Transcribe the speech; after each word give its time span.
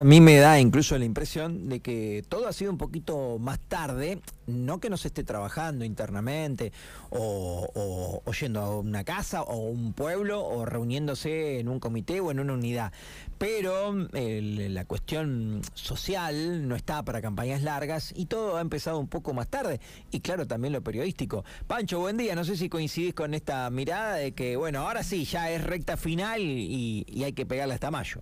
A 0.00 0.04
mí 0.04 0.20
me 0.20 0.36
da 0.36 0.60
incluso 0.60 0.96
la 0.96 1.04
impresión 1.04 1.68
de 1.68 1.80
que 1.80 2.24
todo 2.28 2.46
ha 2.46 2.52
sido 2.52 2.70
un 2.70 2.78
poquito 2.78 3.40
más 3.40 3.58
tarde, 3.58 4.20
no 4.46 4.78
que 4.78 4.90
no 4.90 4.96
se 4.96 5.08
esté 5.08 5.24
trabajando 5.24 5.84
internamente 5.84 6.72
o, 7.10 8.22
yendo 8.40 8.60
a 8.60 8.78
una 8.78 9.02
casa 9.02 9.42
o 9.42 9.56
un 9.56 9.94
pueblo 9.94 10.44
o 10.46 10.64
reuniéndose 10.64 11.58
en 11.58 11.68
un 11.68 11.80
comité 11.80 12.20
o 12.20 12.30
en 12.30 12.38
una 12.38 12.52
unidad, 12.52 12.92
pero 13.38 13.92
la 13.92 14.84
cuestión 14.84 15.62
social 15.74 16.68
no 16.68 16.76
está 16.76 17.02
para 17.02 17.20
campañas 17.20 17.62
largas 17.62 18.12
y 18.14 18.26
todo 18.26 18.56
ha 18.56 18.60
empezado 18.60 19.00
un 19.00 19.08
poco 19.08 19.34
más 19.34 19.48
tarde 19.48 19.80
y 20.12 20.20
claro 20.20 20.46
también 20.46 20.74
lo 20.74 20.80
periodístico. 20.80 21.44
Pancho, 21.66 21.98
buen 21.98 22.16
día, 22.16 22.36
no 22.36 22.44
sé 22.44 22.56
si 22.56 22.68
coincidís 22.68 23.14
con 23.14 23.34
esta 23.34 23.68
mirada 23.70 24.14
de 24.14 24.30
que 24.30 24.54
bueno, 24.54 24.78
ahora 24.86 25.02
sí, 25.02 25.24
ya 25.24 25.50
es 25.50 25.64
recta 25.64 25.96
final 25.96 26.40
y 26.40 27.24
hay 27.24 27.32
que 27.32 27.46
pegarla 27.46 27.74
hasta 27.74 27.90
mayo. 27.90 28.20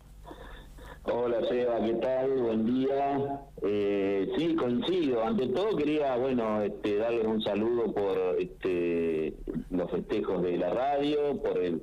Hola 1.08 1.40
Seba, 1.48 1.78
¿qué 1.84 1.94
tal? 1.94 2.32
Buen 2.42 2.66
día. 2.66 3.40
Eh, 3.62 4.28
sí, 4.36 4.56
coincido. 4.56 5.22
Ante 5.22 5.46
todo 5.48 5.76
quería, 5.76 6.16
bueno, 6.16 6.62
este, 6.62 6.96
darles 6.96 7.26
un 7.26 7.40
saludo 7.42 7.92
por 7.92 8.18
este, 8.40 9.32
los 9.70 9.88
festejos 9.88 10.42
de 10.42 10.58
la 10.58 10.70
radio, 10.70 11.40
por 11.40 11.62
el, 11.62 11.80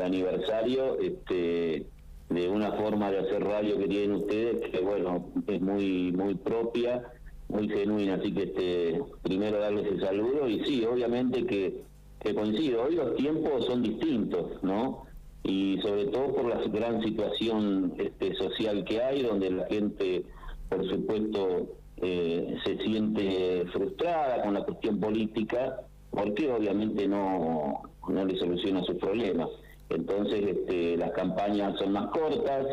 aniversario, 0.00 1.00
este, 1.00 1.84
de 2.28 2.48
una 2.48 2.70
forma 2.72 3.10
de 3.10 3.18
hacer 3.18 3.42
radio 3.42 3.76
que 3.76 3.88
tienen 3.88 4.12
ustedes, 4.12 4.70
que 4.70 4.80
bueno, 4.80 5.26
es 5.48 5.60
muy, 5.60 6.12
muy 6.12 6.36
propia, 6.36 7.02
muy 7.48 7.68
genuina. 7.68 8.14
Así 8.14 8.32
que 8.32 8.44
este, 8.44 9.02
primero 9.24 9.58
darles 9.58 9.86
el 9.86 10.00
saludo 10.00 10.48
y 10.48 10.64
sí, 10.64 10.84
obviamente 10.84 11.44
que, 11.44 11.82
que 12.20 12.34
coincido. 12.36 12.84
Hoy 12.84 12.94
los 12.94 13.16
tiempos 13.16 13.66
son 13.66 13.82
distintos, 13.82 14.62
¿no? 14.62 15.09
Y 15.42 15.80
sobre 15.80 16.06
todo 16.06 16.34
por 16.34 16.48
la 16.48 16.60
gran 16.66 17.02
situación 17.02 17.94
este, 17.98 18.34
social 18.34 18.84
que 18.84 19.02
hay, 19.02 19.22
donde 19.22 19.50
la 19.50 19.66
gente, 19.66 20.24
por 20.68 20.88
supuesto, 20.88 21.68
eh, 21.96 22.56
se 22.64 22.78
siente 22.78 23.64
frustrada 23.72 24.42
con 24.42 24.54
la 24.54 24.64
cuestión 24.64 25.00
política, 25.00 25.80
porque 26.10 26.50
obviamente 26.52 27.08
no, 27.08 27.82
no 28.08 28.24
le 28.24 28.38
soluciona 28.38 28.82
sus 28.84 28.96
problemas. 28.96 29.48
Entonces, 29.88 30.42
este, 30.46 30.96
las 30.96 31.12
campañas 31.12 31.78
son 31.78 31.92
más 31.92 32.10
cortas, 32.10 32.66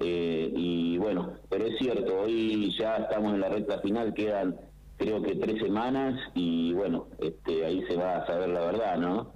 eh, 0.00 0.52
y 0.54 0.98
bueno, 0.98 1.34
pero 1.48 1.66
es 1.66 1.78
cierto, 1.78 2.22
hoy 2.22 2.74
ya 2.78 2.96
estamos 2.96 3.34
en 3.34 3.40
la 3.40 3.48
recta 3.48 3.78
final, 3.80 4.14
quedan 4.14 4.56
creo 4.96 5.22
que 5.22 5.34
tres 5.34 5.60
semanas 5.60 6.20
y 6.34 6.72
bueno, 6.72 7.08
este, 7.18 7.64
ahí 7.64 7.82
se 7.88 7.96
va 7.96 8.18
a 8.18 8.26
saber 8.26 8.48
la 8.50 8.60
verdad, 8.60 8.96
¿no? 8.96 9.32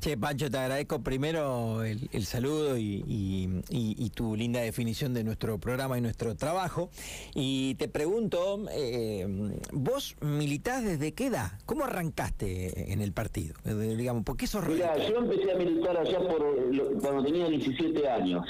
Che, 0.00 0.16
Pancho, 0.16 0.50
te 0.50 0.58
agradezco 0.58 1.02
primero 1.02 1.82
el, 1.84 2.24
saludo 2.24 2.76
y, 2.76 4.10
tu 4.14 4.34
linda 4.34 4.60
definición 4.60 5.12
de 5.12 5.24
nuestro 5.24 5.58
programa 5.58 5.98
y 5.98 6.00
nuestro 6.00 6.34
trabajo. 6.36 6.90
Y 7.34 7.74
te 7.74 7.88
pregunto, 7.88 8.64
eh, 8.72 9.26
¿vos 9.72 10.16
militás 10.20 10.84
desde 10.84 11.12
qué 11.12 11.26
edad? 11.26 11.52
¿Cómo 11.66 11.84
arrancaste 11.84 12.92
en 12.92 13.02
el 13.02 13.12
partido? 13.12 13.54
Eh, 13.64 13.94
digamos, 13.96 14.24
¿por 14.24 14.36
qué 14.36 14.46
sos 14.46 14.66
Mira, 14.66 14.96
yo 14.96 15.18
empecé 15.18 15.52
a 15.52 15.56
militar 15.56 15.96
allá 15.96 16.18
por, 16.18 17.00
cuando 17.00 17.22
tenía 17.24 17.48
17 17.48 18.08
años. 18.08 18.46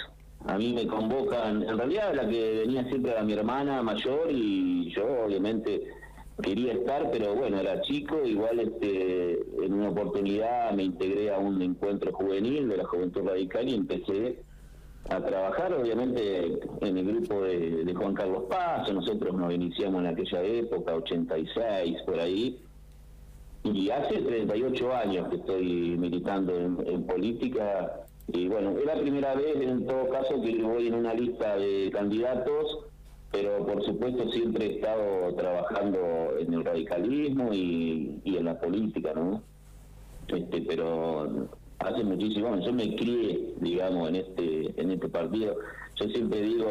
A 0.46 0.56
mí 0.56 0.72
me 0.72 0.86
convocan, 0.86 1.62
en 1.64 1.76
realidad 1.76 2.14
la 2.14 2.28
que 2.28 2.58
venía 2.60 2.84
siempre 2.84 3.10
era 3.10 3.24
mi 3.24 3.32
hermana 3.32 3.82
mayor 3.82 4.28
y 4.30 4.92
yo 4.94 5.04
obviamente 5.24 5.82
quería 6.42 6.74
estar, 6.74 7.10
pero 7.10 7.34
bueno, 7.34 7.58
era 7.58 7.80
chico, 7.82 8.20
igual 8.24 8.60
este, 8.60 9.40
en 9.64 9.72
una 9.72 9.90
oportunidad 9.90 10.72
me 10.72 10.84
integré 10.84 11.32
a 11.32 11.38
un 11.38 11.60
encuentro 11.62 12.12
juvenil 12.12 12.68
de 12.68 12.76
la 12.76 12.84
Juventud 12.84 13.22
Radical 13.22 13.68
y 13.68 13.74
empecé 13.74 14.38
a 15.08 15.20
trabajar, 15.20 15.72
obviamente, 15.72 16.58
en 16.80 16.96
el 16.98 17.06
grupo 17.06 17.42
de, 17.42 17.94
Juan 17.94 18.14
Carlos 18.14 18.44
Paz, 18.50 18.92
nosotros 18.92 19.34
nos 19.34 19.52
iniciamos 19.52 20.00
en 20.00 20.08
aquella 20.08 20.42
época, 20.42 20.96
86, 20.96 22.02
por 22.04 22.18
ahí, 22.18 22.60
y 23.62 23.90
hace 23.90 24.18
38 24.18 24.94
años 24.94 25.28
que 25.28 25.36
estoy 25.36 25.96
militando 25.96 26.56
en 26.56 27.06
política, 27.06 28.06
y 28.28 28.48
bueno, 28.48 28.76
es 28.78 28.84
la 28.84 29.00
primera 29.00 29.34
vez 29.34 29.56
en 29.60 29.86
todo 29.86 30.08
caso 30.08 30.42
que 30.42 30.60
voy 30.62 30.88
en 30.88 30.94
una 30.94 31.14
lista 31.14 31.56
de 31.56 31.90
candidatos 31.92 32.86
pero 33.32 33.66
por 33.66 33.84
supuesto 33.84 34.30
siempre 34.30 34.66
he 34.66 34.74
estado 34.76 35.34
trabajando 35.34 35.98
en 36.38 36.54
el 36.54 36.64
radicalismo 36.64 37.52
y, 37.52 38.20
en 38.24 38.44
la 38.44 38.58
política, 38.58 39.12
¿no? 39.14 39.42
Este, 40.28 40.62
pero 40.62 41.48
hace 41.78 42.04
muchísimo, 42.04 42.58
yo 42.58 42.72
me 42.72 42.96
crié, 42.96 43.54
digamos, 43.60 44.08
en 44.08 44.16
este 44.16 44.80
en 44.80 44.90
este 44.90 45.08
partido. 45.08 45.56
Yo 45.96 46.08
siempre 46.08 46.42
digo 46.42 46.68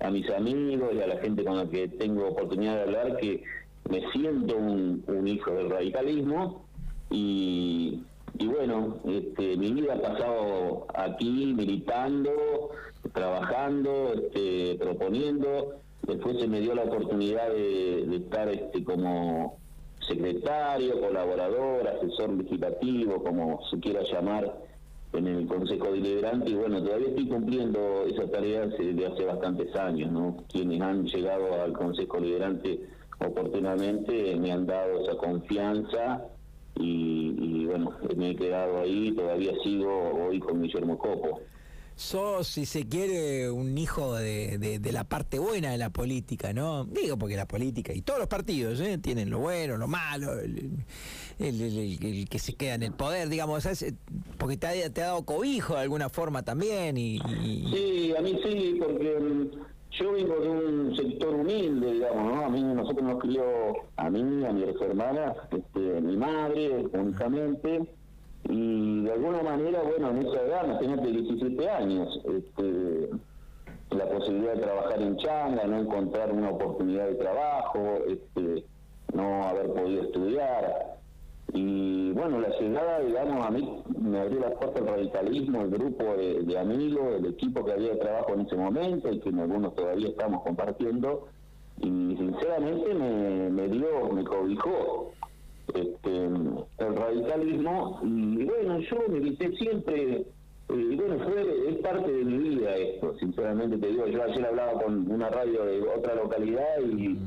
a, 0.00 0.10
mis 0.10 0.28
amigos 0.30 0.90
y 0.94 1.00
a 1.00 1.06
la 1.06 1.16
gente 1.18 1.44
con 1.44 1.56
la 1.56 1.68
que 1.68 1.88
tengo 1.88 2.28
oportunidad 2.28 2.76
de 2.76 2.82
hablar 2.82 3.16
que 3.16 3.42
me 3.88 4.02
siento 4.12 4.56
un, 4.56 5.26
hijo 5.26 5.50
del 5.52 5.70
radicalismo 5.70 6.64
y, 7.10 8.02
y 8.40 8.46
bueno, 8.46 8.96
este, 9.06 9.54
mi 9.58 9.70
vida 9.70 9.92
ha 9.92 10.00
pasado 10.00 10.86
aquí 10.94 11.52
militando, 11.54 12.70
trabajando, 13.12 14.14
este, 14.14 14.76
proponiendo. 14.82 15.74
Después 16.06 16.40
se 16.40 16.48
me 16.48 16.60
dio 16.60 16.74
la 16.74 16.84
oportunidad 16.84 17.50
de, 17.50 18.16
estar 18.16 18.48
este, 18.48 18.82
como 18.82 19.58
secretario, 20.08 21.02
colaborador, 21.02 21.86
asesor 21.86 22.30
legislativo, 22.30 23.22
como 23.22 23.60
se 23.70 23.78
quiera 23.78 24.00
llamar, 24.10 24.56
en 25.12 25.26
el 25.26 25.46
Consejo 25.46 25.92
Deliberante. 25.92 26.50
Y 26.50 26.54
bueno, 26.54 26.82
todavía 26.82 27.08
estoy 27.08 27.28
cumpliendo 27.28 28.04
esa 28.06 28.26
tarea 28.30 28.66
desde 28.68 29.06
hace 29.06 29.24
bastantes 29.26 29.76
años, 29.76 30.10
¿no? 30.12 30.44
Quienes 30.50 30.80
han 30.80 31.04
llegado 31.04 31.60
al 31.62 31.74
Consejo 31.74 32.18
Deliberante 32.18 32.80
oportunamente 33.18 34.34
me 34.36 34.50
han 34.50 34.64
dado 34.64 35.02
esa 35.02 35.18
confianza 35.18 36.24
y 36.76 37.09
bueno, 37.70 37.92
me 38.16 38.30
he 38.30 38.36
quedado 38.36 38.80
ahí, 38.80 39.12
todavía 39.12 39.52
sigo 39.62 40.26
hoy 40.28 40.38
con 40.40 40.62
Guillermo 40.62 40.98
Copo 40.98 41.40
sos, 42.00 42.46
si 42.46 42.64
se 42.64 42.88
quiere, 42.88 43.50
un 43.50 43.76
hijo 43.76 44.14
de, 44.16 44.56
de, 44.58 44.92
la 44.92 45.04
parte 45.04 45.38
buena 45.38 45.70
de 45.70 45.76
la 45.76 45.90
política, 45.90 46.54
¿no? 46.54 46.86
Digo 46.86 47.18
porque 47.18 47.36
la 47.36 47.46
política 47.46 47.92
y 47.92 48.00
todos 48.00 48.18
los 48.18 48.28
partidos 48.28 48.80
¿eh? 48.80 48.96
tienen 48.96 49.28
lo 49.28 49.40
bueno, 49.40 49.76
lo 49.76 49.86
malo, 49.86 50.40
el, 50.40 50.70
el, 51.38 52.26
que 52.28 52.38
se 52.38 52.54
queda 52.54 52.74
en 52.74 52.84
el 52.84 52.92
poder, 52.92 53.28
digamos, 53.28 53.68
porque 54.38 54.56
te 54.56 54.66
ha, 54.66 54.90
te 54.90 55.02
ha, 55.02 55.08
dado 55.08 55.26
cobijo 55.26 55.74
de 55.74 55.80
alguna 55.80 56.08
forma 56.08 56.42
también. 56.42 56.96
Y, 56.96 57.18
Sí, 57.18 58.14
a 58.16 58.22
mí 58.22 58.40
sí, 58.42 58.78
porque 58.80 59.18
mm, 59.20 59.50
yo 59.92 60.12
vengo 60.12 60.40
de 60.40 60.48
un 60.48 60.96
sector 60.96 61.34
humilde, 61.34 61.92
digamos, 61.92 62.34
¿no? 62.34 62.44
A 62.44 62.48
mí, 62.48 62.62
nosotros 62.62 63.02
nos 63.02 63.20
crió, 63.20 63.42
a 63.96 64.10
mí, 64.10 64.44
a 64.44 64.52
mi 64.52 64.62
hermanas, 64.62 65.36
este, 65.50 66.00
mi 66.00 66.16
madre, 66.16 66.86
únicamente 66.92 67.88
y 68.48 69.02
de 69.02 69.12
alguna 69.12 69.42
manera, 69.42 69.82
bueno, 69.82 70.10
en 70.10 70.26
esa 70.26 70.42
edad, 70.42 70.64
imagínate 70.64 71.08
17 71.08 71.68
años, 71.68 72.20
este, 72.24 73.10
la 73.90 74.08
posibilidad 74.08 74.54
de 74.54 74.62
trabajar 74.62 75.02
en 75.02 75.16
changa, 75.18 75.64
no 75.66 75.78
encontrar 75.78 76.32
una 76.32 76.50
oportunidad 76.50 77.06
de 77.06 77.14
trabajo, 77.16 77.98
este, 78.08 78.64
no 79.12 79.44
haber 79.44 79.72
podido 79.72 80.02
estudiar. 80.02 80.96
Y 81.52 81.99
bueno, 82.20 82.38
la 82.38 82.50
llegada, 82.58 83.00
digamos, 83.00 83.46
a 83.46 83.50
mí 83.50 83.82
me 83.98 84.20
abrió 84.20 84.40
la 84.40 84.50
puerta 84.50 84.80
el 84.80 84.86
radicalismo, 84.86 85.62
el 85.62 85.70
grupo 85.70 86.04
de, 86.04 86.58
amigos, 86.58 87.14
el 87.18 87.26
equipo 87.26 87.64
que 87.64 87.72
había 87.72 87.92
de 87.92 87.96
trabajo 87.96 88.34
en 88.34 88.40
ese 88.42 88.56
momento 88.56 89.10
y 89.10 89.20
que 89.20 89.30
algunos 89.30 89.74
todavía 89.74 90.08
estamos 90.08 90.42
compartiendo. 90.42 91.28
Y 91.78 92.16
sinceramente 92.18 92.92
me, 92.92 93.48
me 93.48 93.68
dio, 93.68 94.10
me 94.12 94.22
cobijó 94.22 95.12
este, 95.74 96.24
el 96.24 96.96
radicalismo. 96.96 98.00
Y 98.02 98.44
bueno, 98.44 98.80
yo 98.80 98.96
milité 99.08 99.50
siempre, 99.56 100.12
eh, 100.12 100.26
y 100.68 100.96
bueno, 100.96 101.24
fue, 101.24 101.70
es 101.70 101.76
parte 101.78 102.12
de 102.12 102.24
mi 102.24 102.36
vida 102.36 102.76
esto, 102.76 103.16
sinceramente 103.18 103.78
te 103.78 103.86
digo, 103.88 104.06
yo 104.06 104.22
ayer 104.22 104.44
hablaba 104.44 104.72
con 104.82 105.10
una 105.10 105.30
radio 105.30 105.64
de 105.64 105.80
otra 105.88 106.16
localidad 106.16 106.80
y, 106.82 107.18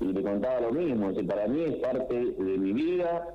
le 0.00 0.22
contaba 0.22 0.60
lo 0.60 0.72
mismo, 0.72 1.10
para 1.26 1.46
mí 1.46 1.62
es 1.62 1.76
parte 1.76 2.14
de 2.14 2.58
mi 2.58 2.72
vida, 2.74 3.26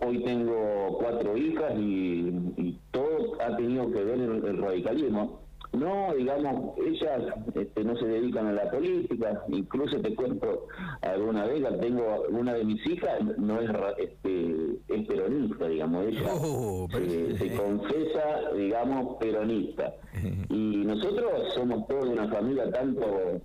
hoy 0.00 0.22
tengo 0.24 0.98
cuatro 1.00 1.36
hijas 1.36 1.72
y, 1.78 2.78
todo 2.90 3.40
ha 3.40 3.56
tenido 3.56 3.90
que 3.90 4.04
ver 4.04 4.20
el, 4.20 4.44
el 4.44 4.58
radicalismo. 4.58 5.46
No, 5.72 6.14
digamos, 6.14 6.78
ellas 6.78 7.22
este, 7.54 7.84
no 7.84 7.96
se 7.96 8.06
dedican 8.06 8.46
a 8.46 8.52
la 8.52 8.70
política, 8.70 9.42
incluso 9.48 10.00
te 10.00 10.14
cuento 10.14 10.68
alguna 11.02 11.44
vez, 11.44 11.62
tengo 11.80 12.24
una 12.30 12.54
de 12.54 12.64
mis 12.64 12.86
hijas, 12.86 13.20
no 13.36 13.60
es, 13.60 13.70
este, 13.98 14.54
es 14.88 15.06
peronista, 15.06 15.68
digamos, 15.68 16.06
ella 16.06 16.22
oh, 16.32 16.88
se, 16.90 17.56
confesa, 17.56 18.52
digamos, 18.54 19.16
peronista. 19.18 19.94
Y 20.48 20.84
nosotros 20.86 21.30
somos 21.54 21.86
todos 21.88 22.08
una 22.08 22.28
familia, 22.28 22.70
tanto 22.70 23.40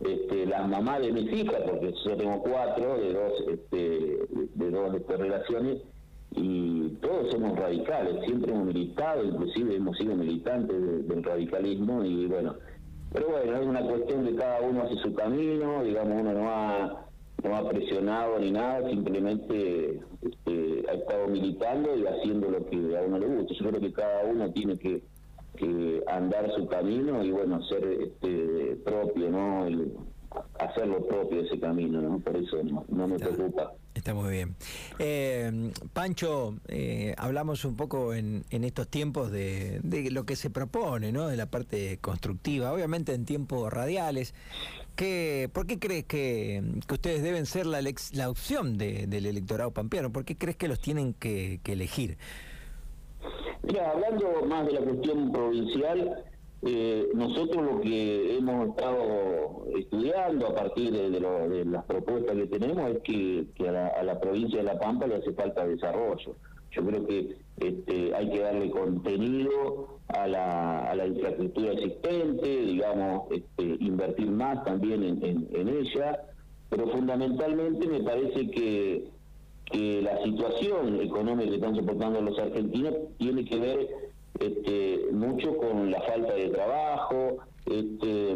este, 0.00 0.46
la 0.46 0.66
mamá 0.66 0.98
de 1.00 1.12
mis 1.12 1.30
hijas, 1.32 1.60
porque 1.68 1.92
yo 2.04 2.16
tengo 2.16 2.42
cuatro 2.42 2.96
de 2.96 3.12
dos, 3.12 3.32
este, 3.50 4.18
de 4.54 4.70
dos 4.70 4.94
este, 4.94 5.16
relaciones, 5.16 5.82
y 6.34 6.88
todos 7.00 7.30
somos 7.30 7.58
radicales, 7.58 8.24
siempre 8.24 8.52
hemos 8.52 8.66
militado, 8.66 9.24
inclusive 9.24 9.76
hemos 9.76 9.96
sido 9.96 10.16
militantes 10.16 11.08
del 11.08 11.22
radicalismo 11.22 12.04
y 12.04 12.26
bueno, 12.26 12.56
pero 13.12 13.28
bueno, 13.28 13.56
es 13.56 13.66
una 13.66 13.82
cuestión 13.82 14.24
de 14.24 14.34
cada 14.34 14.60
uno 14.60 14.82
hace 14.82 14.96
su 14.96 15.14
camino, 15.14 15.84
digamos, 15.84 16.20
uno 16.20 16.32
no 16.32 16.50
ha, 16.50 17.06
no 17.44 17.56
ha 17.56 17.68
presionado 17.68 18.40
ni 18.40 18.50
nada, 18.50 18.88
simplemente 18.90 20.00
este, 20.20 20.84
ha 20.88 20.94
estado 20.94 21.28
militando 21.28 21.96
y 21.96 22.06
haciendo 22.06 22.50
lo 22.50 22.66
que 22.66 22.98
a 22.98 23.02
uno 23.02 23.18
le 23.18 23.26
gusta. 23.26 23.54
Yo 23.54 23.70
creo 23.70 23.80
que 23.80 23.92
cada 23.92 24.24
uno 24.24 24.50
tiene 24.50 24.76
que, 24.78 25.02
andar 26.08 26.50
su 26.56 26.66
camino 26.66 27.22
y 27.24 27.30
bueno, 27.30 27.62
ser 27.64 27.84
este, 27.84 28.76
propio, 28.84 29.30
¿no? 29.30 29.64
hacer 30.58 30.88
lo 30.88 31.06
propio 31.06 31.42
ese 31.42 31.60
camino, 31.60 32.00
¿no? 32.00 32.18
Por 32.18 32.36
eso 32.36 32.56
no, 32.88 33.06
me 33.06 33.16
preocupa. 33.16 33.72
Está 33.94 34.12
muy 34.12 34.30
bien. 34.30 34.56
Eh, 34.98 35.70
Pancho, 35.92 36.56
eh, 36.66 37.14
hablamos 37.16 37.64
un 37.64 37.76
poco 37.76 38.12
en, 38.12 38.44
estos 38.50 38.88
tiempos 38.88 39.30
de, 39.30 39.80
lo 40.10 40.24
que 40.26 40.34
se 40.34 40.50
propone, 40.50 41.12
¿no? 41.12 41.28
De 41.28 41.36
la 41.36 41.46
parte 41.46 41.98
constructiva, 41.98 42.72
obviamente 42.72 43.14
en 43.14 43.24
tiempos 43.24 43.72
radiales. 43.72 44.34
¿Qué, 44.96 45.48
¿Por 45.52 45.66
qué 45.66 45.78
crees 45.78 46.04
que, 46.04 46.62
ustedes 46.90 47.22
deben 47.22 47.46
ser 47.46 47.66
la, 47.66 47.80
la 48.12 48.30
opción 48.30 48.78
del 48.78 49.26
electorado 49.26 49.70
pampeano? 49.70 50.12
¿Por 50.12 50.24
qué 50.24 50.36
crees 50.36 50.56
que 50.56 50.66
los 50.68 50.80
tienen 50.80 51.14
que, 51.14 51.60
que 51.62 51.72
elegir? 51.72 52.18
Mira, 53.62 53.90
hablando 53.92 54.44
más 54.46 54.66
de 54.66 54.72
la 54.72 54.80
cuestión 54.80 55.32
provincial, 55.32 56.24
eh, 56.66 57.08
nosotros 57.14 57.62
lo 57.62 57.80
que 57.82 58.38
hemos 58.38 58.68
estado 58.68 59.66
estudiando 59.76 60.46
a 60.46 60.54
partir 60.54 60.92
de, 60.92 61.20
las 61.66 61.84
propuestas 61.84 62.34
que 62.36 62.46
tenemos 62.46 62.90
es 62.90 62.98
que, 63.02 63.68
a, 63.68 64.02
la, 64.02 64.18
provincia 64.18 64.58
de 64.58 64.64
La 64.64 64.78
Pampa 64.78 65.06
le 65.06 65.16
hace 65.16 65.32
falta 65.34 65.66
desarrollo. 65.66 66.36
Yo 66.70 66.86
creo 66.86 67.06
que 67.06 67.36
este, 67.58 68.14
hay 68.14 68.30
que 68.30 68.40
darle 68.40 68.70
contenido 68.70 69.98
a 70.08 70.26
la, 70.26 71.06
infraestructura 71.06 71.72
existente, 71.72 72.48
digamos, 72.48 73.30
este, 73.30 73.76
invertir 73.80 74.30
más 74.30 74.64
también 74.64 75.04
en, 75.04 75.68
ella, 75.68 76.22
pero 76.70 76.88
fundamentalmente 76.88 77.86
me 77.86 78.00
parece 78.00 78.50
que, 78.50 79.10
que 79.66 80.00
la 80.00 80.22
situación 80.24 80.98
económica 81.00 81.50
que 81.50 81.56
están 81.56 81.76
soportando 81.76 82.22
los 82.22 82.38
argentinos 82.38 82.94
tiene 83.18 83.44
que 83.44 83.58
ver 83.58 84.03
este, 84.40 85.06
mucho 85.12 85.56
con 85.56 85.90
la 85.90 86.00
falta 86.02 86.34
de 86.34 86.48
trabajo. 86.48 87.38
Este, 87.66 88.34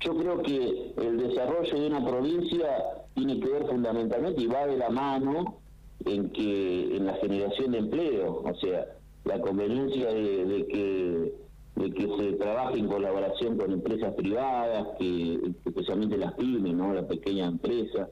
yo 0.00 0.16
creo 0.16 0.42
que 0.42 0.92
el 0.98 1.16
desarrollo 1.18 1.80
de 1.80 1.86
una 1.86 2.04
provincia 2.04 2.68
tiene 3.14 3.40
que 3.40 3.48
ver 3.48 3.66
fundamentalmente 3.66 4.42
y 4.42 4.46
va 4.46 4.66
de 4.66 4.76
la 4.76 4.90
mano 4.90 5.58
en 6.04 6.30
que 6.30 6.96
en 6.96 7.06
la 7.06 7.14
generación 7.14 7.72
de 7.72 7.78
empleo, 7.78 8.42
o 8.44 8.54
sea, 8.56 8.86
la 9.24 9.40
conveniencia 9.40 10.12
de, 10.12 10.66
que 10.68 11.32
de 11.76 11.90
que 11.90 12.08
se 12.16 12.32
trabaje 12.34 12.78
en 12.78 12.86
colaboración 12.86 13.58
con 13.58 13.72
empresas 13.72 14.14
privadas, 14.14 14.86
que 14.98 15.52
especialmente 15.64 16.16
las 16.16 16.32
pymes, 16.34 16.74
no, 16.74 16.94
la 16.94 17.06
pequeña 17.06 17.46
empresa, 17.46 18.08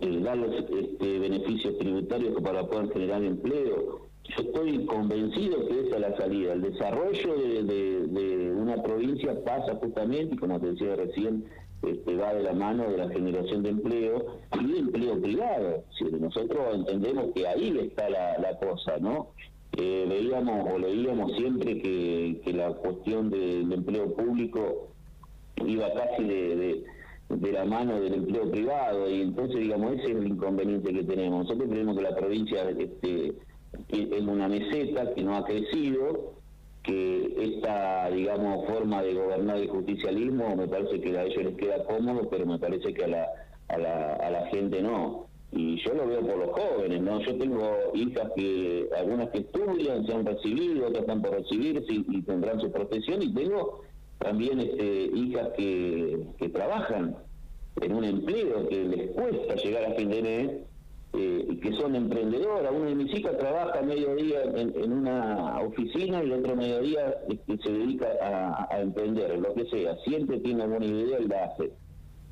eh, 0.00 0.20
darles 0.20 0.64
este, 0.68 1.18
beneficios 1.18 1.78
tributarios 1.78 2.42
para 2.42 2.66
poder 2.66 2.92
generar 2.92 3.22
empleo 3.22 4.13
yo 4.28 4.42
estoy 4.42 4.86
convencido 4.86 5.66
que 5.66 5.80
esa 5.80 5.96
es 5.96 6.00
la 6.00 6.16
salida. 6.16 6.54
El 6.54 6.62
desarrollo 6.62 7.34
de, 7.36 8.54
una 8.56 8.82
provincia 8.82 9.34
pasa 9.44 9.74
justamente, 9.76 10.36
como 10.36 10.58
te 10.60 10.68
decía 10.68 10.96
recién, 10.96 11.44
este, 11.82 12.16
va 12.16 12.32
de 12.32 12.42
la 12.42 12.54
mano 12.54 12.88
de 12.90 12.96
la 12.96 13.08
generación 13.10 13.62
de 13.62 13.70
empleo 13.70 14.38
y 14.58 14.72
de 14.72 14.78
empleo 14.78 15.20
privado. 15.20 15.84
Nosotros 16.18 16.74
entendemos 16.74 17.32
que 17.34 17.46
ahí 17.46 17.78
está 17.78 18.08
la, 18.08 18.58
cosa, 18.58 18.96
¿no? 18.98 19.28
Eh, 19.76 20.06
veíamos 20.08 20.72
o 20.72 20.78
leíamos 20.78 21.36
siempre 21.36 21.82
que, 21.82 22.52
la 22.54 22.72
cuestión 22.72 23.28
del 23.28 23.72
empleo 23.72 24.14
público 24.14 24.88
iba 25.66 25.92
casi 25.92 26.24
de, 26.24 26.84
de 27.28 27.52
la 27.52 27.64
mano 27.64 28.00
del 28.00 28.14
empleo 28.14 28.50
privado 28.50 29.10
y 29.10 29.22
entonces 29.22 29.56
digamos 29.60 29.94
ese 29.94 30.12
es 30.12 30.16
el 30.16 30.28
inconveniente 30.28 30.92
que 30.92 31.04
tenemos 31.04 31.44
nosotros 31.46 31.68
creemos 31.70 31.96
que 31.96 32.02
la 32.02 32.14
provincia 32.14 32.68
este 32.70 33.34
en 33.94 34.28
una 34.28 34.48
meseta 34.48 35.14
que 35.14 35.22
no 35.22 35.36
ha 35.36 35.44
crecido, 35.44 36.34
que 36.82 37.34
esta, 37.38 38.10
digamos, 38.10 38.66
forma 38.66 39.02
de 39.02 39.14
gobernar 39.14 39.56
el 39.56 39.68
justicialismo 39.68 40.54
me 40.54 40.68
parece 40.68 41.00
que 41.00 41.16
a 41.16 41.24
ellos 41.24 41.44
les 41.44 41.56
queda 41.56 41.84
cómodo, 41.84 42.28
pero 42.28 42.44
me 42.44 42.58
parece 42.58 42.92
que 42.92 43.04
a 43.04 43.08
la, 43.08 43.26
a 43.68 43.78
la, 43.78 44.12
a 44.14 44.30
la 44.30 44.46
gente 44.48 44.82
no. 44.82 45.26
Y 45.50 45.82
yo 45.82 45.94
lo 45.94 46.06
veo 46.06 46.20
por 46.20 46.36
los 46.36 46.50
jóvenes, 46.50 47.00
¿no? 47.00 47.20
Yo 47.20 47.38
tengo 47.38 47.62
hijas 47.94 48.30
que, 48.36 48.88
algunas 48.98 49.28
que 49.30 49.38
estudian, 49.38 50.04
se 50.04 50.12
han 50.12 50.26
recibido, 50.26 50.88
otras 50.88 51.02
están 51.02 51.22
por 51.22 51.30
recibirse 51.30 51.86
y, 51.90 52.22
tendrán 52.22 52.60
su 52.60 52.70
profesión, 52.70 53.22
y 53.22 53.32
tengo 53.32 53.82
también 54.18 54.60
este, 54.60 55.10
hijas 55.14 55.48
que, 55.56 56.26
que 56.38 56.48
trabajan 56.48 57.16
en 57.80 57.94
un 57.94 58.04
empleo 58.04 58.68
que 58.68 58.84
les 58.84 59.10
cuesta 59.12 59.54
llegar 59.56 59.84
a 59.84 59.94
fin 59.94 60.10
de 60.10 60.22
mes 60.22 60.50
eh, 61.16 61.58
que 61.62 61.72
son 61.74 61.94
emprendedoras. 61.94 62.72
Una 62.72 62.86
de 62.86 62.94
mis 62.94 63.14
hijas 63.14 63.38
trabaja 63.38 63.82
mediodía 63.82 64.42
en, 64.42 64.92
una 64.92 65.60
oficina 65.60 66.22
y 66.22 66.26
el 66.26 66.32
otro 66.32 66.56
mediodía 66.56 67.14
este, 67.28 67.56
se 67.58 67.72
dedica 67.72 68.08
a, 68.70 68.80
emprender, 68.80 69.38
lo 69.38 69.54
que 69.54 69.64
sea. 69.66 69.96
Siempre 70.04 70.40
tiene 70.40 70.64
alguna 70.64 70.84
idea 70.84 71.20
y 71.20 71.28
la 71.28 71.44
hace. 71.44 71.72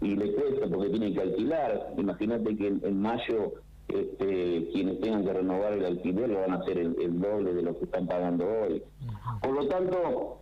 Y 0.00 0.16
le 0.16 0.32
cuesta 0.32 0.66
porque 0.66 0.90
tiene 0.90 1.14
que 1.14 1.20
alquilar. 1.20 1.94
Imagínate 1.96 2.56
que 2.56 2.66
en, 2.66 3.00
mayo 3.00 3.52
este, 3.86 4.68
quienes 4.72 5.00
tengan 5.00 5.24
que 5.24 5.32
renovar 5.32 5.74
el 5.74 5.84
alquiler 5.84 6.28
lo 6.30 6.40
van 6.40 6.52
a 6.52 6.56
hacer 6.56 6.78
el, 6.78 6.96
el 7.00 7.20
doble 7.20 7.54
de 7.54 7.62
lo 7.62 7.78
que 7.78 7.84
están 7.84 8.06
pagando 8.06 8.46
hoy. 8.46 8.82
Por 9.42 9.54
lo 9.54 9.68
tanto, 9.68 10.41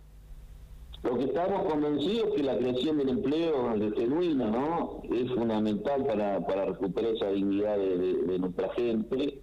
lo 1.03 1.17
que 1.17 1.23
estamos 1.23 1.63
convencidos 1.63 2.29
es 2.29 2.33
que 2.35 2.43
la 2.43 2.57
creación 2.57 2.97
del 2.99 3.09
empleo 3.09 3.73
genuino 3.95 4.51
¿no? 4.51 5.01
es 5.11 5.31
fundamental 5.31 6.05
para, 6.05 6.45
para 6.45 6.65
recuperar 6.65 7.15
esa 7.15 7.31
dignidad 7.31 7.77
de, 7.77 8.37
nuestra 8.37 8.69
gente 8.73 9.41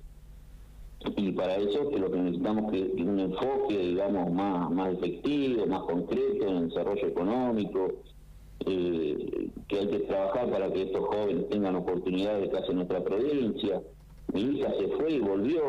y 1.16 1.32
para 1.32 1.56
eso 1.56 1.90
que 1.90 1.98
lo 1.98 2.10
que 2.10 2.18
necesitamos 2.18 2.72
es 2.72 2.92
un 3.00 3.20
enfoque, 3.20 3.76
digamos, 3.76 4.32
más, 4.32 4.70
más 4.70 4.94
efectivo, 4.94 5.66
más 5.66 5.82
concreto 5.82 6.46
en 6.46 6.56
el 6.56 6.68
desarrollo 6.68 7.06
económico, 7.06 7.88
eh, 8.66 9.50
que 9.68 9.78
hay 9.78 9.86
que 9.88 9.98
trabajar 10.00 10.50
para 10.50 10.72
que 10.72 10.82
estos 10.82 11.06
jóvenes 11.06 11.48
tengan 11.48 11.76
oportunidades 11.76 12.50
casi 12.50 12.70
en 12.70 12.76
nuestra 12.76 13.02
provincia. 13.02 13.80
Mi 14.32 14.40
hija 14.42 14.72
se 14.78 14.88
fue 14.88 15.12
y 15.12 15.20
volvió, 15.20 15.62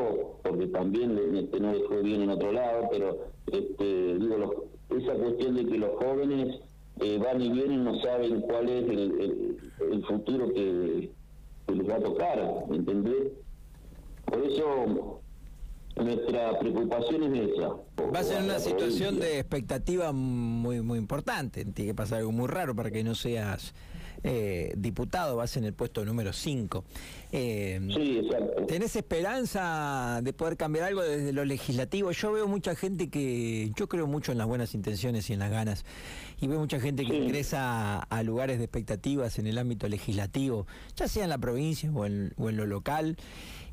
porque 0.44 0.68
también 0.68 1.18
este, 1.36 1.60
no 1.60 1.74
le 1.74 1.80
fue 1.82 2.02
bien 2.02 2.24
en 2.24 2.32
otro 2.32 2.52
lado, 2.52 2.90
pero 2.92 3.18
este, 3.52 4.18
digo, 4.18 4.38
los, 4.38 4.52
esa 4.90 5.14
cuestión 5.14 5.56
de 5.56 5.66
que 5.66 5.78
los 5.78 5.92
jóvenes 5.98 6.60
eh, 7.00 7.18
van 7.18 7.42
y 7.42 7.50
vienen 7.50 7.84
no 7.84 8.00
saben 8.02 8.42
cuál 8.42 8.70
es 8.70 8.90
el, 8.90 9.58
el, 9.92 10.06
futuro 10.06 10.52
que, 10.54 11.10
les 11.68 11.90
va 11.90 11.96
a 11.96 12.00
tocar, 12.00 12.40
¿entendés? 12.72 13.32
Por 14.26 14.44
eso 14.44 15.22
nuestra 15.96 16.58
preocupación 16.60 17.36
es 17.36 17.52
esa. 17.52 17.70
Va 18.14 18.20
a 18.20 18.24
ser 18.24 18.44
una 18.44 18.60
situación 18.60 19.20
de 19.20 19.40
expectativa 19.40 20.12
muy 20.12 20.82
muy 20.82 20.98
importante, 20.98 21.64
tiene 21.66 21.92
que 21.92 21.96
pasar 21.96 22.20
algo 22.20 22.32
muy 22.32 22.48
raro 22.48 22.76
para 22.76 22.90
que 22.90 23.04
no 23.04 23.14
seas 23.16 23.74
eh, 24.24 24.74
diputado, 24.78 25.36
vas 25.38 25.56
en 25.58 25.64
el 25.64 25.74
puesto 25.74 26.04
número 26.04 26.34
5. 26.34 26.84
Eh, 27.32 27.80
sí, 27.94 28.18
exacto. 28.18 28.66
¿Tenés 28.66 28.96
esperanza 28.96 30.20
de 30.24 30.34
poder 30.34 30.58
cambiar 30.58 30.86
algo 30.86 31.02
desde 31.02 31.32
lo 31.32 31.46
legislativo? 31.46 32.12
Yo 32.12 32.32
veo 32.32 32.48
mucha 32.48 32.76
gente 32.76 33.10
que, 33.10 33.72
yo 33.76 33.88
creo 33.88 34.08
mucho 34.08 34.32
en 34.32 34.38
las 34.38 34.48
buenas 34.48 34.74
intenciones 34.74 35.30
y 35.30 35.34
en 35.34 35.40
las 35.40 35.52
ganas, 35.52 35.86
y 36.42 36.48
veo 36.48 36.60
mucha 36.60 36.80
gente 36.80 37.06
que 37.06 37.16
ingresa 37.16 38.00
a, 38.00 38.24
lugares 38.24 38.58
de 38.58 38.66
expectativas 38.66 39.40
en 39.40 39.48
el 39.48 39.58
ámbito 39.58 39.88
legislativo, 39.88 40.68
ya 40.96 41.08
sea 41.08 41.24
en 41.24 41.30
la 41.30 41.38
provincia 41.38 41.92
o 41.94 42.06
en, 42.06 42.34
o 42.38 42.50
en 42.50 42.58
lo 42.58 42.66
local. 42.66 43.18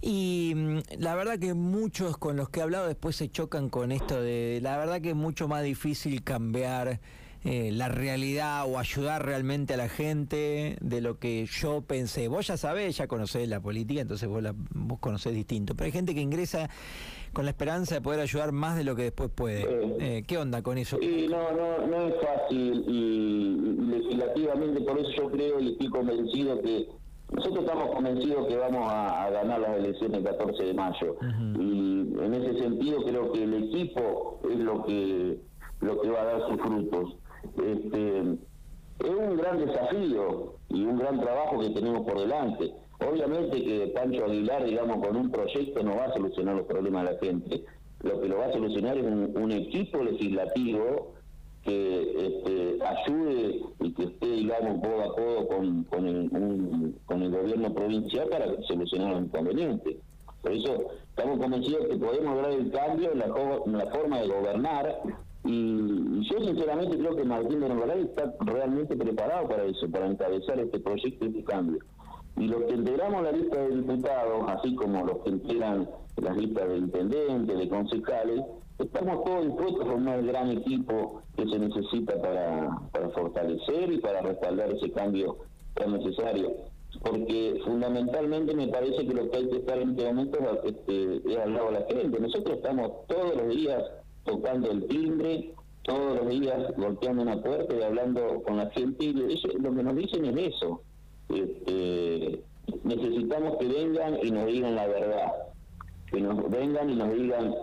Y 0.00 0.52
mm, 0.54 0.78
la 0.98 1.14
verdad 1.14 1.38
que 1.38 1.54
muchos 1.54 2.16
con 2.16 2.36
los 2.36 2.48
que 2.48 2.60
he 2.60 2.62
hablado 2.62 2.86
después 2.86 3.16
se 3.16 3.28
chocan 3.28 3.68
con 3.68 3.92
esto 3.92 4.20
de, 4.20 4.60
la 4.62 4.76
verdad 4.76 5.00
que 5.00 5.10
es 5.10 5.16
mucho 5.16 5.48
más 5.48 5.64
difícil 5.64 6.22
cambiar 6.22 7.00
eh, 7.44 7.70
la 7.72 7.88
realidad 7.88 8.64
o 8.66 8.78
ayudar 8.78 9.24
realmente 9.24 9.74
a 9.74 9.76
la 9.76 9.88
gente 9.88 10.76
de 10.80 11.00
lo 11.00 11.18
que 11.18 11.46
yo 11.46 11.82
pensé. 11.82 12.28
Vos 12.28 12.46
ya 12.48 12.56
sabés, 12.56 12.96
ya 12.96 13.06
conocés 13.06 13.48
la 13.48 13.60
política, 13.60 14.00
entonces 14.00 14.28
vos, 14.28 14.42
la, 14.42 14.54
vos 14.74 14.98
conocés 14.98 15.34
distinto. 15.34 15.74
Pero 15.74 15.86
hay 15.86 15.92
gente 15.92 16.14
que 16.14 16.20
ingresa 16.20 16.68
con 17.32 17.44
la 17.44 17.50
esperanza 17.50 17.94
de 17.94 18.00
poder 18.00 18.20
ayudar 18.20 18.52
más 18.52 18.76
de 18.76 18.84
lo 18.84 18.96
que 18.96 19.02
después 19.02 19.30
puede. 19.30 19.66
Eh, 20.00 20.24
¿Qué 20.26 20.38
onda 20.38 20.62
con 20.62 20.78
eso? 20.78 20.98
Sí, 21.00 21.26
no, 21.28 21.52
no, 21.52 21.86
no 21.86 22.08
es 22.08 22.14
fácil 22.20 22.84
y, 22.88 23.56
legislativamente 23.90 24.80
por 24.80 24.98
eso 24.98 25.10
yo 25.16 25.30
creo 25.30 25.60
y 25.60 25.72
estoy 25.72 25.90
convencido 25.90 26.60
que 26.62 26.88
nosotros 27.30 27.64
estamos 27.64 27.94
convencidos 27.94 28.46
que 28.46 28.56
vamos 28.56 28.90
a, 28.90 29.28
ganar 29.30 29.60
las 29.60 29.76
elecciones 29.76 30.18
el 30.18 30.24
14 30.24 30.64
de 30.64 30.74
mayo 30.74 31.16
y 31.58 32.14
en 32.22 32.34
ese 32.34 32.58
sentido 32.58 33.04
creo 33.04 33.32
que 33.32 33.42
el 33.42 33.64
equipo 33.64 34.40
es 34.50 34.58
lo 34.58 34.84
que 34.84 35.38
lo 35.80 36.00
que 36.00 36.10
va 36.10 36.22
a 36.22 36.24
dar 36.24 36.48
sus 36.48 36.60
frutos. 36.60 37.16
Este, 37.62 38.20
es 38.98 39.10
un 39.10 39.36
gran 39.36 39.58
desafío 39.64 40.54
y 40.68 40.84
un 40.84 40.98
gran 40.98 41.20
trabajo 41.20 41.58
que 41.60 41.70
tenemos 41.70 42.02
por 42.06 42.18
delante. 42.18 42.72
Obviamente 42.98 43.62
que 43.62 43.92
Pancho 43.94 44.25
Aguilar, 44.25 44.64
digamos, 44.64 45.06
con 45.06 45.16
un 45.16 45.30
proyecto 45.30 45.82
no 45.82 45.96
va 45.96 46.06
a 46.06 46.12
solucionar 46.14 46.56
los 46.56 46.66
problemas 46.66 47.04
de 47.04 47.12
la 47.12 47.18
gente. 47.18 47.64
Lo 48.02 48.20
que 48.20 48.28
lo 48.28 48.38
va 48.38 48.46
a 48.46 48.52
solucionar 48.52 48.96
es 48.96 49.04
un, 49.04 49.52
equipo 49.52 50.02
legislativo 50.02 51.14
que 51.62 52.26
este, 52.26 52.84
ayude 52.84 53.60
y 53.80 53.92
que 53.92 54.04
esté, 54.04 54.26
digamos, 54.26 54.80
codo 54.80 55.02
a 55.02 55.14
codo 55.14 55.48
con, 55.48 55.84
con, 55.84 56.06
el, 56.06 57.30
gobierno 57.30 57.75
provincial 57.75 58.28
para 58.28 58.46
solucionar 58.62 59.12
los 59.12 59.22
inconvenientes. 59.25 59.96
Por 60.42 60.52
eso 60.52 60.86
estamos 61.10 61.38
convencidos 61.38 61.86
que 61.88 61.96
podemos 61.96 62.36
lograr 62.36 62.52
el 62.52 62.70
cambio 62.70 63.12
en 63.12 63.18
la, 63.18 63.86
forma 63.86 64.20
de 64.20 64.28
gobernar 64.28 65.00
y, 65.46 66.28
yo 66.28 66.40
sinceramente 66.44 66.98
creo 66.98 67.16
que 67.16 67.24
Martín 67.24 67.60
de 67.60 67.68
Novaray 67.68 68.02
está 68.02 68.34
realmente 68.40 68.96
preparado 68.96 69.48
para 69.48 69.64
eso, 69.64 69.88
para 69.90 70.06
encabezar 70.06 70.58
este 70.58 70.80
proyecto 70.80 71.24
y 71.24 71.28
este 71.28 71.44
cambio. 71.44 71.78
Y 72.36 72.48
los 72.48 72.64
que 72.64 72.74
integramos 72.74 73.22
la 73.22 73.32
lista 73.32 73.56
de 73.56 73.76
diputados, 73.76 74.44
así 74.48 74.74
como 74.74 75.06
los 75.06 75.18
que 75.18 75.30
integran 75.30 75.88
las 76.16 76.36
listas 76.36 76.68
de 76.68 76.78
intendentes, 76.78 77.58
de 77.58 77.68
concejales, 77.68 78.40
estamos 78.78 79.24
todos 79.24 79.46
dispuestos 79.46 79.80
a 79.82 79.90
formar 79.90 80.18
el 80.18 80.26
gran 80.26 80.50
equipo 80.50 81.22
que 81.36 81.48
se 81.48 81.58
necesita 81.58 82.20
para, 82.20 82.78
para 82.92 83.08
fortalecer 83.10 83.92
y 83.92 83.98
para 83.98 84.20
respaldar 84.20 84.70
ese 84.70 84.90
cambio 84.92 85.38
tan 85.74 85.92
necesario. 85.92 86.52
Porque 87.02 87.60
fundamentalmente 87.64 88.54
me 88.54 88.68
parece 88.68 89.06
que 89.06 89.14
lo 89.14 89.30
que 89.30 89.36
hay 89.36 89.48
que 89.48 89.56
estar 89.58 89.78
en 89.78 89.90
este 89.90 90.04
momento 90.06 90.38
es, 90.38 90.74
este, 90.74 91.40
al 91.40 91.54
lado 91.54 91.66
de 91.66 91.80
la 91.80 91.86
gente. 91.86 92.20
Nosotros 92.20 92.56
estamos 92.56 93.06
todos 93.06 93.36
los 93.36 93.48
días 93.48 93.82
tocando 94.26 94.71
el 94.71 94.87
timbre, 94.87 95.54
todos 95.83 96.16
los 96.16 96.28
días 96.28 96.73
golpeando 96.76 97.23
una 97.23 97.40
puerta 97.40 97.75
y 97.75 97.83
hablando 97.83 98.42
con 98.42 98.59
la 98.59 98.71
gente. 98.71 99.04
Y 99.04 99.33
eso, 99.33 99.49
lo 99.59 99.75
que 99.75 99.83
nos 99.83 99.97
dicen 99.97 100.25
es 100.25 100.54
eso. 100.54 100.83
Este, 101.28 102.42
necesitamos 102.85 103.56
que 103.59 103.66
vengan 103.66 104.18
y 104.23 104.30
nos 104.30 104.47
digan 104.47 104.75
la 104.75 104.87
verdad. 104.87 105.33
Que 106.11 106.21
nos 106.21 106.50
vengan 106.50 106.90
y 106.90 106.97
nos 106.97 107.12
digan 107.12 107.54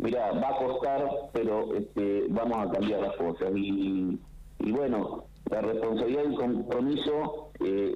mira, 0.00 0.32
va 0.32 0.48
a 0.48 0.56
costar, 0.56 1.10
pero 1.32 1.74
este, 1.74 2.26
vamos 2.30 2.58
a 2.58 2.70
cambiar 2.70 3.00
las 3.00 3.16
cosas. 3.16 3.50
Y, 3.54 4.18
bueno, 4.58 5.24
la 5.50 5.60
responsabilidad 5.62 6.22
y 6.24 6.26
el 6.26 6.34
compromiso 6.34 7.50
eh, 7.60 7.94